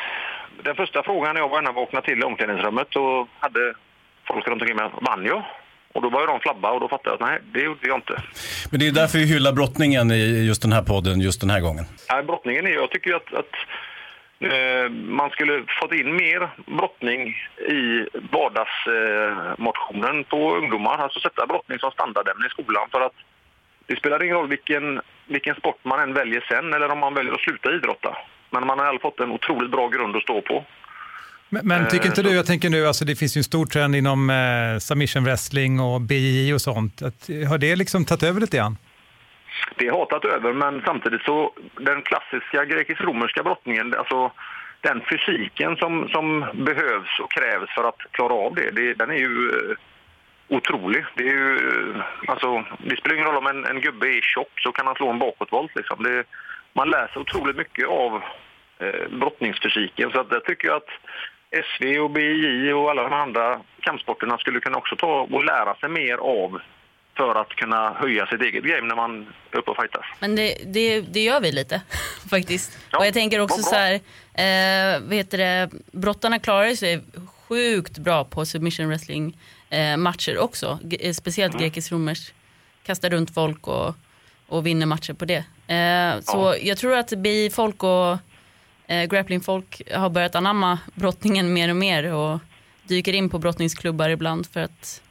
[0.63, 3.75] den första frågan när jag var vaknade till i omklädningsrummet så hade
[4.27, 5.43] folk runt omkring mig vann jag?
[5.95, 8.23] Och då började de flabba och då fattade jag att nej, det gjorde jag inte.
[8.71, 11.61] Men det är därför vi hyllar brottningen i just den här podden just den här
[11.61, 11.85] gången.
[12.11, 13.55] Nej, brottningen är, jag tycker ju att, att
[14.41, 17.21] eh, man skulle fått in mer brottning
[17.69, 20.99] i vardagsmotionen på ungdomar.
[20.99, 23.17] Alltså sätta brottning som standardämne i skolan för att
[23.87, 27.33] det spelar ingen roll vilken, vilken sport man än väljer sen eller om man väljer
[27.33, 28.17] att sluta idrotta.
[28.51, 30.65] Men man har i alla fått en otroligt bra grund att stå på.
[31.55, 33.97] Men, men tycker inte du, jag tänker nu, alltså det finns ju en stor trend
[33.97, 37.03] inom eh, submission wrestling och BJJ och sånt.
[37.03, 38.77] Att, har det liksom tagit över lite grann?
[39.77, 44.33] Det har tagit över, men samtidigt så den klassiska grekisk-romerska brottningen, alltså
[44.81, 49.21] den fysiken som, som behövs och krävs för att klara av det, det den är
[49.27, 49.49] ju...
[49.49, 49.77] eh,
[50.49, 51.05] otrolig.
[51.17, 51.59] Det, är ju,
[52.27, 55.11] alltså, det spelar ingen roll om en, en gubbe är tjock så kan han slå
[55.11, 55.73] en bakåtvolt.
[55.75, 56.03] Liksom.
[56.03, 56.25] Det,
[56.73, 58.23] man lär sig otroligt mycket av
[58.79, 60.11] eh, brottningsfysiken.
[60.11, 60.89] Så att jag tycker att
[61.63, 65.89] SV och BI och alla de andra kampsporterna skulle kunna också ta och lära sig
[65.89, 66.61] mer av
[67.17, 70.05] för att kunna höja sitt eget game när man är uppe och fightas.
[70.21, 71.83] Men det, det, det gör vi lite
[72.31, 72.79] faktiskt.
[72.91, 77.01] Ja, och jag tänker också så här, eh, vad heter det, brottarna klarar sig
[77.49, 79.37] sjukt bra på submission wrestling
[79.71, 80.79] eh, matcher också.
[80.83, 81.63] G eh, speciellt mm.
[81.63, 82.35] grekisk-romersk.
[82.83, 83.95] Kastar runt folk och,
[84.47, 85.45] och vinner matcher på det.
[85.75, 86.57] Eh, så ja.
[86.57, 88.19] jag tror att BI-folk och
[88.87, 92.39] eh, grappling-folk har börjat anamma brottningen mer och mer och
[92.83, 95.03] dyker in på brottningsklubbar ibland för att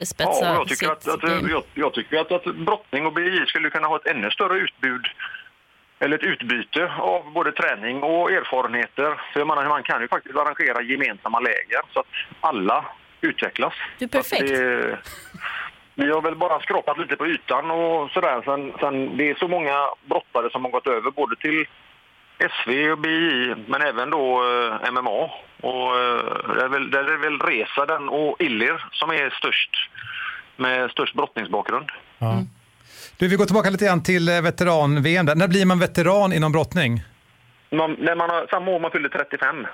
[0.00, 3.70] spetsa ja, jag tycker att, att, jag, jag, tycker att, att brottning och BI skulle
[3.70, 5.06] kunna ha ett ännu större utbud
[5.98, 9.20] eller ett utbyte av både träning och erfarenheter.
[9.32, 12.06] För man, man kan ju faktiskt arrangera gemensamma läger så att
[12.40, 12.84] alla
[13.20, 13.74] utvecklas.
[13.98, 14.48] Du är perfekt.
[14.48, 14.98] Det,
[15.94, 18.42] vi har väl bara skrapat lite på ytan och sådär.
[18.44, 21.66] Sen, sen, det är så många brottare som har gått över både till
[22.38, 24.42] SV och BI, men även då
[24.84, 25.30] eh, MMA.
[25.60, 29.70] Och, eh, det, är väl, det är väl Resaden och Illir som är störst,
[30.56, 31.90] med störst brottningsbakgrund.
[32.18, 32.32] Ja.
[32.32, 32.44] Mm.
[33.16, 35.26] Du, vi går tillbaka lite grann till eh, veteran-VM.
[35.26, 37.02] När blir man veteran inom brottning?
[37.70, 39.66] Man, när man har, samma år man fyller 35.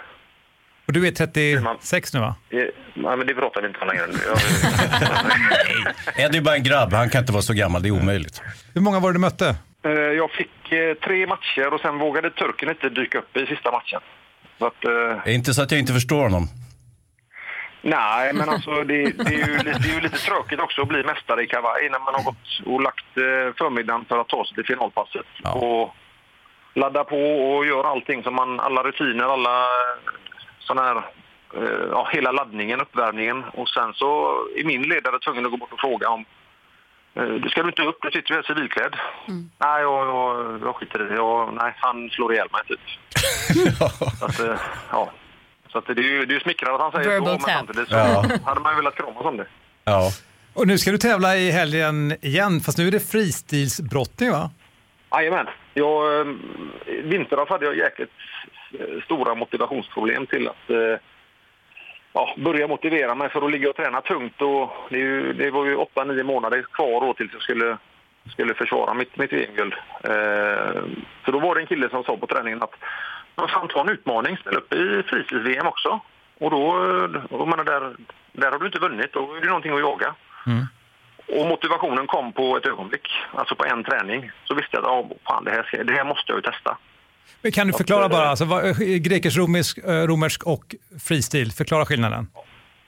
[0.87, 2.35] Och du är 36 nu va?
[2.49, 4.05] Ja, men det pratar vi inte om längre.
[6.17, 8.43] Eddie är bara en grabb, han kan inte vara så gammal, det är omöjligt.
[8.75, 9.57] Hur många var det du mötte?
[9.85, 13.73] Eh, jag fick eh, tre matcher och sen vågade turken inte dyka upp i sista
[13.73, 14.01] matchen.
[14.59, 15.35] Så att, uh...
[15.35, 16.49] Inte så att jag inte förstår honom.
[17.83, 21.05] Nej, men alltså det, det, är ju, det är ju lite tråkigt också att bli
[21.05, 23.15] mästare i kavaj när man har gått och lagt
[23.59, 25.27] förmiddagen för att ta sig till finalpasset.
[25.43, 25.53] Ja.
[25.53, 25.95] Och
[26.75, 29.67] ladda på och gör allting som man, alla rutiner, alla
[30.59, 31.03] sån här,
[31.91, 33.45] ja, hela laddningen, uppvärmningen.
[33.45, 36.25] Och sen så är min ledare tvungen att gå bort och fråga om
[37.17, 38.97] Eh, det ska du inte upp, du sitter ju här civilklädd.
[39.29, 39.51] Mm.
[39.59, 41.15] Nej, jag, jag, jag skiter i det.
[41.15, 42.81] Jag, nej, han slår ihjäl mig typ.
[44.19, 45.11] så att, eh, ja.
[45.73, 48.25] Så att det, är ju, smickrande att han säger Verbal så, men samtidigt så ja.
[48.45, 49.47] hade man ju velat kramas om det.
[49.85, 50.11] Ja.
[50.55, 54.51] Och nu ska du tävla i helgen igen, fast nu är det fristilsbrottning va?
[55.11, 55.47] Jajamän.
[55.75, 56.27] Jag, eh,
[57.05, 58.11] vintras hade jag jäkligt
[59.05, 60.99] stora motivationsproblem till att eh,
[62.15, 64.43] ja, börja motivera mig för att ligga och träna tungt.
[64.43, 67.79] Och det, ju, det var ju 8-9 månader kvar då tills jag skulle,
[68.33, 69.75] skulle försvara mitt, mitt VM-guld.
[70.05, 70.83] Eh,
[71.25, 72.75] så då var det en kille som sa på träningen att
[73.35, 76.01] man fan ta en utmaning, ställa upp i fritids-VM också.
[76.39, 76.63] Och då,
[77.31, 77.97] och menar, där,
[78.33, 80.15] där har du inte vunnit, då är det någonting att jaga.
[80.47, 80.67] Mm.
[81.39, 84.31] Och motivationen kom på ett ögonblick, alltså på en träning.
[84.45, 86.77] Så visste jag att ah, fan, det, här, det här måste jag ju testa.
[87.43, 88.45] Men kan du förklara bara, alltså,
[89.01, 90.75] grekisk-romersk eh, romersk och
[91.09, 92.27] fristil, förklara skillnaden.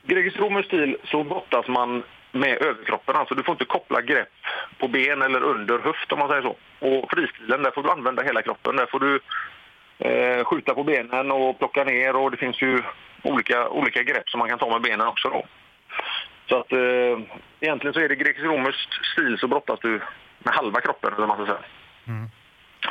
[0.07, 4.29] Grekisk-romersk stil så brottas man med överkroppen, alltså du får inte koppla grepp
[4.79, 6.57] på ben eller under höft om man säger så.
[6.79, 9.21] Och fristilen, där får du använda hela kroppen, där får du
[9.99, 12.83] eh, skjuta på benen och plocka ner och det finns ju
[13.23, 15.47] olika, olika grepp som man kan ta med benen också då.
[16.49, 17.19] Så att eh,
[17.61, 20.01] egentligen så är det grekisk-romersk stil så brottas du
[20.39, 21.65] med halva kroppen, eller man ska säga.
[22.07, 22.31] Mm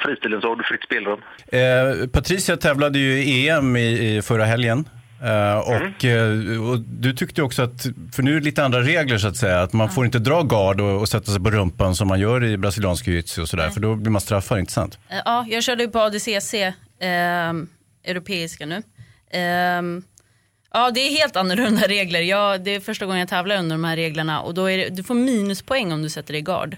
[0.03, 1.21] fristilen så har du fritt spelrum.
[1.47, 4.85] Eh, Patricia tävlade ju i EM i, i förra helgen.
[5.23, 6.69] Uh, och, mm.
[6.69, 9.61] och, du tyckte också att, för nu är det lite andra regler så att säga,
[9.61, 12.43] att man får inte dra gard och, och sätta sig på rumpan som man gör
[12.43, 13.73] i brasiliansk jiu och sådär, mm.
[13.73, 14.99] för då blir man straffad, inte sant?
[15.11, 17.67] Uh, ja, jag körde ju på ADCC, uh, ehm,
[18.03, 18.83] europeiska nu.
[19.31, 20.03] Ehm,
[20.73, 22.21] ja, det är helt annorlunda regler.
[22.21, 24.89] Jag, det är första gången jag tävlar under de här reglerna och då är det,
[24.89, 26.77] du får minuspoäng om du sätter dig i gard.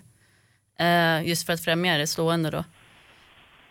[1.23, 2.63] just för att främja det stående då.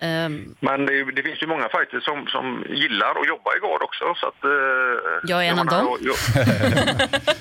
[0.01, 3.83] Um, Men det, det, finns ju många fighters som, som gillar att jobba i gard
[3.83, 4.15] också.
[4.17, 4.51] Så att, uh,
[5.25, 5.99] jag är en av dem.
[6.01, 6.17] Jag,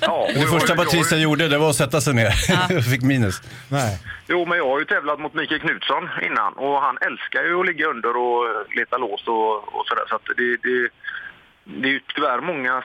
[0.00, 2.32] ja, det första Patricia gjorde det var att sätta sig ner
[2.78, 3.40] och fick minus.
[3.70, 3.98] Nej.
[4.28, 7.66] Jo, men jag har ju tävlat mot Mikael Knutsson innan och han älskar ju att
[7.66, 8.44] ligga under och
[8.76, 10.04] leta lås och, och sådär.
[10.08, 10.88] Så att det, det,
[11.64, 12.84] det är ju tyvärr många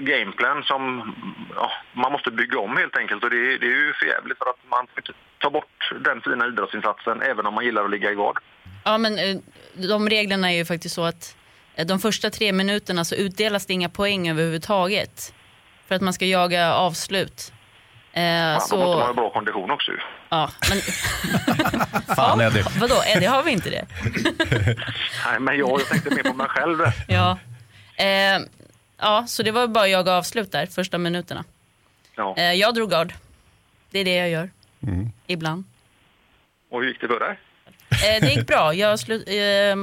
[0.00, 1.14] gameplan som
[1.56, 4.70] ja, man måste bygga om helt enkelt och det, det är ju förjävligt för att
[4.70, 4.86] man
[5.38, 8.38] tar bort den fina idrottsinsatsen även om man gillar att ligga i gard.
[8.84, 9.36] Ja, men eh,
[9.74, 11.36] de reglerna är ju faktiskt så att
[11.74, 15.34] eh, de första tre minuterna så utdelas det inga poäng överhuvudtaget.
[15.86, 17.52] För att man ska jaga avslut.
[18.12, 18.76] Eh, Fan, så...
[18.76, 19.98] Då måste man ha bra kondition också ju.
[20.28, 20.78] Ja, men...
[22.16, 22.64] Fan ja, Eddie.
[22.80, 23.86] Vadå, Eddie har vi inte det?
[25.26, 26.78] Nej, men jag, jag tänkte mer på mig själv.
[27.08, 27.38] ja.
[27.96, 28.40] Eh,
[28.98, 31.44] ja, så det var bara att jaga avslut där, första minuterna.
[32.16, 32.34] Ja.
[32.36, 33.12] Eh, jag drog gard.
[33.90, 34.50] Det är det jag gör.
[34.82, 35.10] Mm.
[35.26, 35.64] Ibland.
[36.70, 37.38] Och hur gick det för dig?
[37.94, 38.74] Eh, det gick bra.
[38.74, 39.76] Jag slu, eh,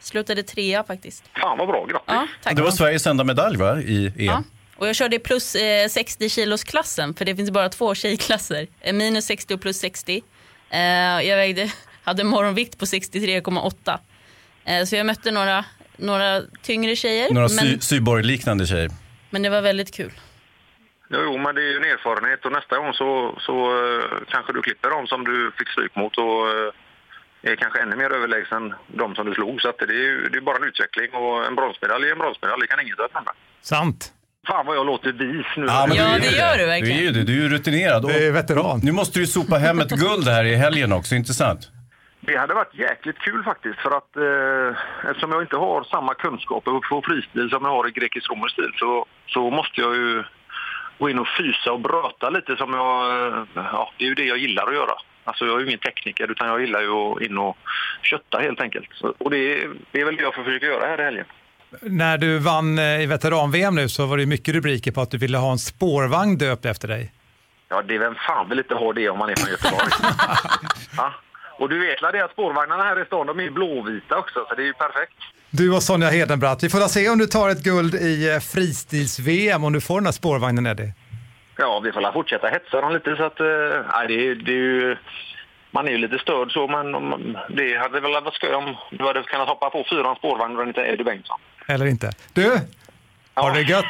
[0.00, 1.24] slutade trea faktiskt.
[1.40, 2.04] Fan vad bra, grattis.
[2.06, 2.56] Ja, tack.
[2.56, 4.12] Det var Sveriges enda medalj va, i EM?
[4.16, 4.42] Ja.
[4.80, 8.66] Och jag körde plus eh, 60 kilos klassen för det finns bara två tjejklasser.
[8.80, 10.22] Eh, minus 60 och plus 60.
[10.70, 10.80] Eh,
[11.28, 13.98] jag vägde, hade morgonvikt på 63,8.
[14.64, 15.64] Eh, så jag mötte några,
[15.96, 17.30] några tyngre tjejer.
[17.30, 18.90] Några men, sy Syborg-liknande tjejer.
[19.30, 20.12] men det var väldigt kul.
[21.12, 23.54] Jo, men det är ju en erfarenhet och nästa gång så, så
[24.28, 26.42] kanske du klipper dem som du fick stryk mot och
[27.42, 29.60] är kanske ännu mer överlägsen de som du slog.
[29.62, 32.18] Så att det är ju det är bara en utveckling och en bronsmedalj är en
[32.18, 33.34] bronsmedalj, det kan ingen ifrån dig.
[33.62, 34.12] Sant.
[34.48, 35.64] Fan vad jag låter vis nu.
[35.66, 36.98] Ja, men Ja, det gör du Du verkligen.
[36.98, 38.06] är ju det, du är ju rutinerad.
[38.08, 38.80] Det är veteran.
[38.82, 41.68] nu måste du ju sopa hem ett guld här i helgen också, inte sant?
[42.20, 46.88] Det hade varit jäkligt kul faktiskt för att eh, eftersom jag inte har samma kunskaper
[46.88, 50.24] på fristil som jag har i grekisk-romersk stil så, så måste jag ju
[50.98, 54.24] gå in och fysa och bröta lite som jag, eh, ja det är ju det
[54.24, 54.94] jag gillar att göra.
[55.30, 57.56] Alltså jag är ju ingen tekniker utan jag gillar ju att in och
[58.02, 58.88] kötta helt enkelt.
[59.18, 61.26] Och det, är- det är väl det jag försöker göra här i helgen.
[61.82, 65.18] När du vann eh, i veteran-VM nu så var det mycket rubriker på att du
[65.18, 67.12] ville ha en spårvagn döpt efter dig.
[67.68, 69.90] Ja, det är vem fan vill inte ha det om man är från Göteborg?
[70.96, 71.14] ja.
[71.58, 74.54] Och du vet väl det att spårvagnarna här i stan, de är blåvita också, så
[74.54, 75.12] det är ju perfekt.
[75.50, 79.64] Du och Sonja Hedenbratt, vi får se om du tar ett guld i eh, fristils-VM
[79.64, 80.92] om du får den här spårvagnen Eddie.
[81.60, 83.40] Ja, vi får väl fortsätta hetsa dem lite så att...
[83.40, 83.46] eh,
[83.92, 84.96] nej, det, är- det är ju...
[85.70, 89.04] Man är ju lite störd så, men om- det hade väl varit skoj om du
[89.06, 91.38] hade kunnat hoppa på fyran spårvagn och inte Eddie Bengtsson.
[91.68, 92.10] Eller inte.
[92.32, 92.60] Du,
[93.34, 93.84] ha det gött.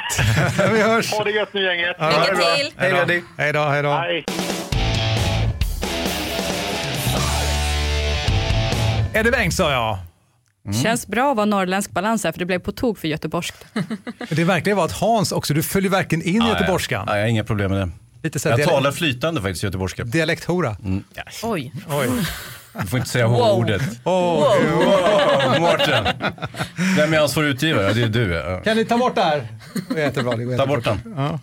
[0.73, 1.13] vi hörs.
[1.13, 1.97] Ha det gött nu gänget!
[1.99, 2.73] Ja, Lycka till.
[2.77, 2.97] Hej då.
[2.97, 3.23] Eddie.
[3.39, 3.89] Hej då, hej då.
[3.91, 4.25] Hej!
[9.15, 9.99] Eddie Bengtsson ja.
[10.73, 13.67] Känns bra att vara norrländsk balans här för det blev på tok för göteborgskt.
[14.31, 17.05] Det verkligen var att Hans också, du följer verkligen in göteborgskan.
[17.09, 17.91] Ja, jag har inga problem med det.
[18.23, 20.05] Lite så Jag dialekt- talar flytande faktiskt göteborgska.
[20.05, 20.77] dialekthora.
[21.43, 21.73] Oj.
[21.91, 22.09] Oj.
[22.81, 23.37] Du får inte säga Wow.
[23.37, 23.83] H-ordet.
[24.05, 26.07] Åh, Wow, Mårten!
[26.97, 27.87] Vem är ansvarig utgivare?
[27.87, 28.33] Ja, det är du.
[28.35, 28.61] Ja.
[28.61, 29.49] Kan ni ta bort det här?
[29.95, 30.37] Det jättebra.
[30.37, 31.15] Det Ta bort den.
[31.17, 31.39] Ja.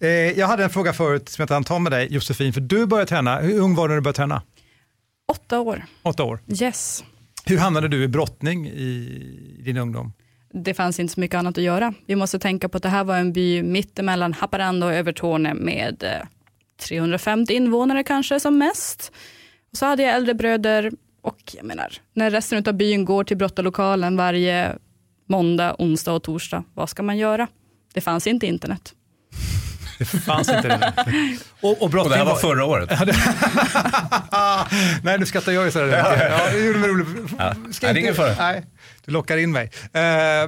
[0.00, 2.60] Eh, jag hade en fråga förut som jag inte hann ta med dig, Josefin, för
[2.60, 3.36] du började träna.
[3.38, 4.42] Hur ung var du när du började träna?
[5.32, 5.84] Åtta år.
[6.02, 6.38] Åtta år.
[6.60, 7.04] Yes.
[7.46, 10.12] Hur hamnade du i brottning i din ungdom?
[10.52, 11.94] Det fanns inte så mycket annat att göra.
[12.06, 15.54] Vi måste tänka på att det här var en by mitt emellan Haparanda och Övertorneå
[15.54, 16.26] med eh,
[16.88, 19.12] 350 invånare kanske som mest.
[19.70, 23.36] Och så hade jag äldre bröder och jag menar, när resten av byn går till
[23.36, 24.78] brottarlokalen varje
[25.26, 27.48] måndag, onsdag och torsdag, vad ska man göra?
[27.94, 28.94] Det fanns inte internet.
[29.98, 30.92] Det fanns inte det.
[31.60, 32.90] Och, och, Och det här var förra året.
[35.02, 36.28] Nej, nu skrattar jag ju sådär.
[36.28, 37.06] Ja, det gjorde mig roligt.
[37.38, 37.54] Ja.
[37.72, 38.34] Ska Nej, det är inte- fara.
[38.38, 38.64] Nej,
[39.04, 39.70] du lockar in mig.
[39.92, 40.00] Eh,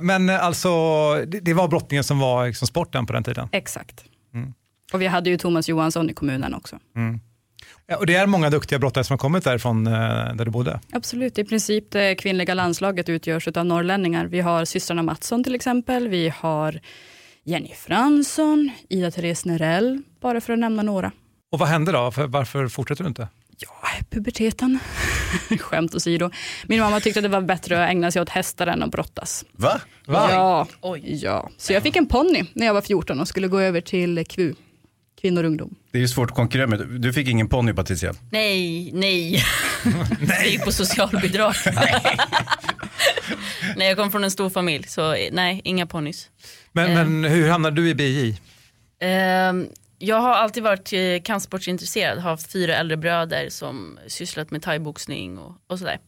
[0.03, 0.69] men alltså,
[1.27, 3.49] det, det var brottningen som var liksom sporten på den tiden.
[3.53, 4.05] Exakt.
[4.93, 6.79] Och vi hade ju Thomas Johansson i kommunen också.
[7.87, 9.93] Ja, och det är många duktiga brottare som har kommit därifrån eh,
[10.35, 10.81] där du bodde.
[10.93, 14.27] Absolut, i princip det kvinnliga landslaget utgörs av norrlänningar.
[14.27, 16.81] Vi har systrarna Mattsson till exempel, vi har
[17.49, 21.13] Jenny Fransson, Ida-Therese Nerell, bara för att nämna några.
[21.53, 22.11] Och vad hände då?
[22.11, 23.29] För, varför fortsätter du inte?
[24.11, 24.79] Puberteten,
[25.61, 26.31] skämt åsido.
[26.67, 29.45] Min mamma tyckte att det var bättre att ägna sig åt hästar än att brottas.
[29.53, 29.81] Va?
[30.07, 30.67] Ja,
[31.03, 31.51] ja.
[31.57, 34.55] Så jag fick en ponny när jag var 14 och skulle gå över till KVU,
[35.21, 35.75] kvinnor och ungdom.
[35.91, 37.01] Det är ju svårt att konkurrera med.
[37.01, 38.15] Du fick ingen ponny Patricia.
[38.31, 39.45] Nej, nej.
[40.29, 41.55] Jag gick på socialbidrag.
[43.77, 46.31] nej, jag kom från en stor familj, så nej, inga ponnys.
[46.77, 46.95] Men, Eh.
[46.95, 48.41] men hur hamnade du i BJ?
[48.99, 54.63] Ehm, jag har alltid varit eh, kampsportsintresserad, har haft fyra äldre bröder som sysslat med
[54.63, 55.99] thaiboxning och, och sådär.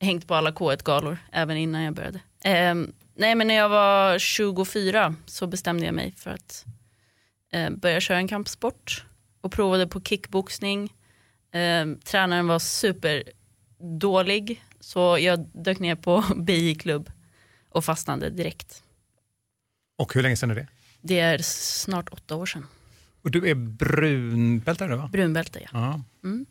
[0.00, 2.20] Hängt på alla K1-galor, även innan jag började.
[2.44, 6.64] Ehm, nej men när jag var 24 så bestämde jag mig för att
[7.52, 9.04] eh, börja köra en kampsport
[9.40, 10.92] och provade på kickboxning.
[11.52, 12.58] Ehm, tränaren var
[13.78, 17.10] superdålig så jag dök ner på BJ-klubb
[17.68, 18.82] och fastnade direkt.
[20.00, 20.66] Och hur länge sedan är det?
[21.00, 22.66] Det är snart åtta år sedan.
[23.22, 25.08] Och du är brunbältare nu va?
[25.12, 25.68] Brunbälte ja.
[25.72, 26.02] Ja.
[26.24, 26.46] Mm.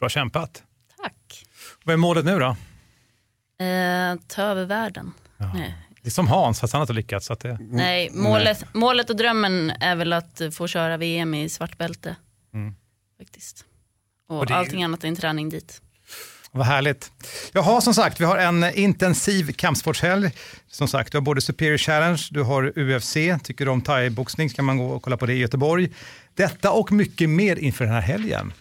[0.00, 0.62] Bra kämpat.
[1.02, 1.46] Tack.
[1.84, 2.56] Vad är målet nu då?
[3.64, 5.12] Eh, ta över världen.
[5.36, 5.74] Nej.
[6.02, 7.26] Det är som Hans, fast han har inte lyckats.
[7.26, 7.58] Så att det...
[7.60, 12.16] Nej, målet, målet och drömmen är väl att få köra VM i svart bälte.
[12.54, 12.74] Mm.
[13.18, 13.64] Faktiskt.
[14.28, 15.82] Och, Och det allting annat är en träning dit.
[16.56, 17.12] Vad härligt.
[17.52, 20.30] Jaha, som sagt, vi har en intensiv kampsportshelg.
[20.70, 24.62] Som sagt, du har både Superior Challenge, du har UFC, tycker du om thaiboxning ska
[24.62, 25.88] man gå och kolla på det i Göteborg.
[26.34, 28.52] Detta och mycket mer inför den här helgen.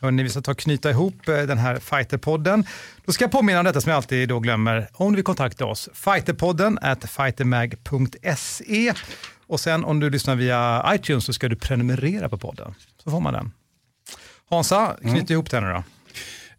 [0.00, 2.66] Hörrni, vi ska ta och knyta ihop eh, den här Fighterpodden.
[3.04, 4.88] Då ska jag påminna om detta som jag alltid då glömmer.
[4.92, 8.92] Om du vill kontakta oss, fighterpodden at fightermag.se.
[9.46, 12.74] Och sen om du lyssnar via iTunes så ska du prenumerera på podden.
[13.04, 13.52] Så får man den.
[14.50, 15.82] Hansa, knyt ihop den nu då.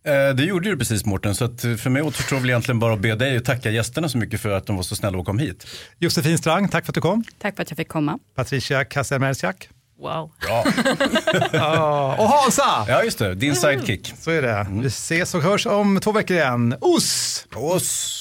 [0.06, 3.00] Eh, det gjorde du precis Mårten, så att för mig återstår väl egentligen bara att
[3.00, 5.40] be dig och tacka gästerna så mycket för att de var så snälla och kom
[5.40, 5.68] hit.
[6.00, 7.24] Josefin Strang, tack för att du kom.
[7.40, 8.20] Tack för att jag fick komma.
[8.36, 9.70] Patricia Kasselmersiak.
[10.00, 10.32] Wow.
[10.48, 10.66] Ja.
[11.54, 12.86] Ja, och Hansa!
[12.88, 13.36] ja, just det.
[13.36, 14.14] Din sidekick.
[14.20, 14.68] Så är det.
[14.70, 16.76] Vi ses och hörs om två veckor igen.
[16.82, 17.48] Oss!
[17.56, 18.21] Oss!